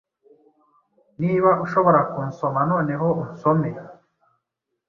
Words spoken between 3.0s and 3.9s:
unsome.